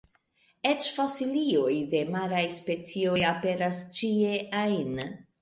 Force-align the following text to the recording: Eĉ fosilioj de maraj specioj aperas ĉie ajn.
Eĉ 0.69 0.87
fosilioj 0.95 1.73
de 1.91 2.01
maraj 2.15 2.41
specioj 2.61 3.19
aperas 3.35 3.83
ĉie 4.01 4.35
ajn. 4.65 4.99